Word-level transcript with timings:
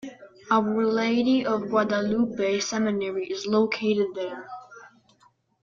Our 0.49 0.87
Lady 0.87 1.45
of 1.45 1.69
Guadalupe 1.69 2.57
Seminary 2.59 3.27
is 3.27 3.45
located 3.45 4.15
there. 4.15 4.49